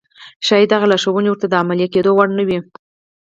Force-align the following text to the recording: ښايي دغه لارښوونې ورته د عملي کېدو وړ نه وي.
ښايي 0.45 0.65
دغه 0.71 0.85
لارښوونې 0.91 1.29
ورته 1.29 1.47
د 1.49 1.53
عملي 1.61 1.87
کېدو 1.93 2.11
وړ 2.13 2.29
نه 2.37 2.43
وي. 2.47 2.59